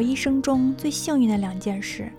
[0.00, 2.10] 我一生中最幸运的两件事，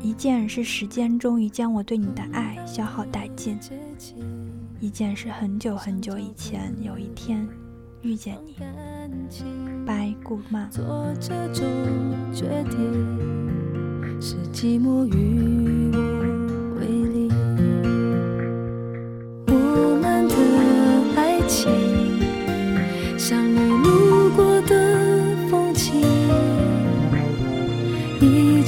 [0.00, 3.58] 一件是时间终于将我对你的爱消耗殆尽，
[4.80, 7.46] 一件是很久很久以前有一天
[8.00, 8.54] 遇见你。
[9.84, 10.64] 拜，姑妈。
[10.68, 10.82] 做
[11.20, 11.66] 这种
[12.32, 12.80] 决定，
[14.18, 15.81] 是寂寞与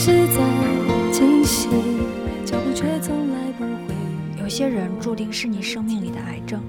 [0.05, 0.37] 一直在
[2.45, 3.95] 脚步却从来不会。
[4.39, 6.61] 有些人注定是你生命里的癌症，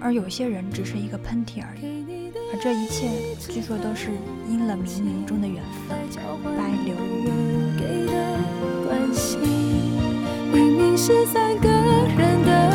[0.00, 2.32] 而有些人只是一个喷嚏而已。
[2.52, 3.08] 而这一切，
[3.48, 4.08] 据说都是
[4.50, 5.96] 因了冥冥中的缘分。
[6.42, 8.12] 拜，刘人给的
[8.84, 9.38] 关心，
[10.52, 12.72] 明明是三个人的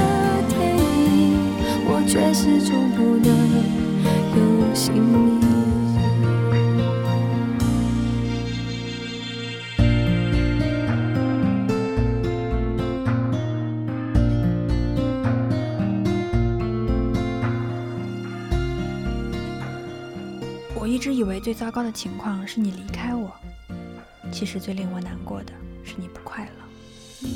[0.47, 1.35] 电影，
[1.85, 3.44] 我却始终不能
[20.77, 23.31] 我一直以为最糟糕的情况是你离开我，
[24.31, 27.29] 其实最令我难过的是你不快乐。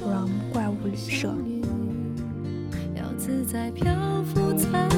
[0.00, 1.34] Rom 怪物旅社。
[2.96, 4.88] 要自在漂浮在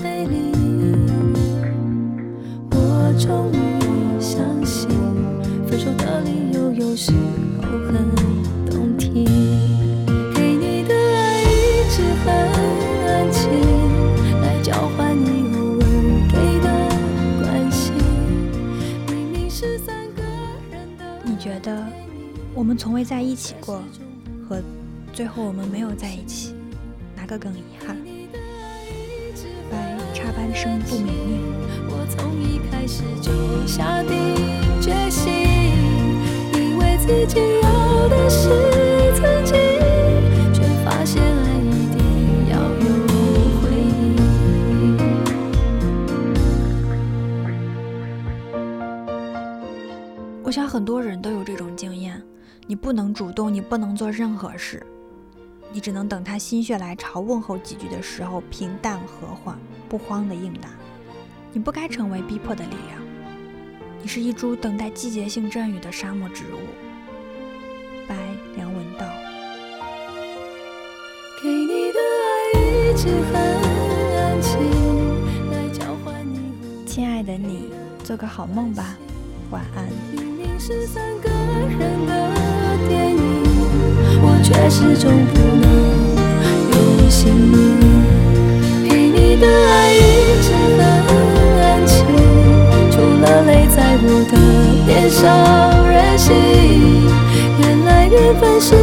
[0.00, 0.49] 美丽，
[22.60, 23.82] 我们从未在一起过，
[24.46, 24.60] 和
[25.14, 26.54] 最后我们没有在一起，
[27.16, 27.96] 哪个更遗憾？
[29.70, 31.40] 拜，插班生不美命。
[31.88, 33.32] 我从一开始就
[33.66, 34.36] 下定
[34.78, 35.32] 决心，
[36.52, 38.50] 以为自己要的是
[39.16, 39.56] 曾经，
[40.52, 41.98] 却发现爱一定
[42.50, 42.84] 要有
[43.62, 44.20] 回应。
[50.44, 52.22] 我想很多人都有这种经验：
[52.70, 54.80] 你不能主动，你不能做任何事，
[55.72, 59.58] 你只能等他心血来潮问候几句的时候，平淡和缓，
[59.88, 60.68] 不慌的应答。
[61.52, 63.02] 你不该成为逼迫的力量，
[64.00, 66.58] 你是一株等待季节性阵雨的沙漠植物。
[68.06, 68.14] 白，
[68.54, 69.04] 梁文道。
[71.42, 73.34] 给你的爱一直很
[74.16, 74.52] 安静，
[75.50, 77.68] 来交换你偶亲爱的你，
[78.04, 78.96] 做个好梦吧，
[79.50, 79.88] 晚安。
[80.12, 83.20] 明明是三个人的电影，
[84.22, 85.66] 我却始终不能
[86.72, 86.74] 有
[87.08, 87.54] 姓名。
[88.88, 89.96] 给你的爱一
[90.42, 91.08] 直很
[91.60, 91.94] 安静，
[92.90, 94.32] 除了泪在我的
[94.86, 95.18] 脸上
[95.88, 96.28] 任性。
[97.60, 98.74] 原来缘分是